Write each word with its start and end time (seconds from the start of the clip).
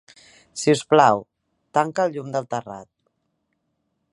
Si 0.61 0.73
us 0.77 0.81
plau, 0.93 1.21
tanca 1.79 2.07
el 2.09 2.15
llum 2.17 2.33
del 2.37 2.49
terrat. 2.55 2.91